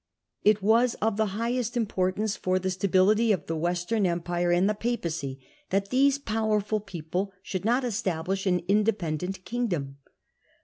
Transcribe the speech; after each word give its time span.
It 0.43 0.63
was 0.63 0.95
of 0.95 1.17
the 1.17 1.27
highest 1.37 1.77
importance 1.77 2.35
for 2.35 2.57
the 2.57 2.71
stability 2.71 3.31
of 3.31 3.45
the 3.45 3.55
Western 3.55 4.07
Empire 4.07 4.49
and 4.51 4.63
of 4.67 4.69
the 4.75 4.81
Papacy 4.81 5.39
that 5.69 5.91
these 5.91 6.17
powerful 6.17 6.79
people 6.79 7.31
should 7.43 7.65
not 7.65 7.83
establish 7.83 8.47
an 8.47 8.63
independent 8.67 9.45
kingdom. 9.45 9.97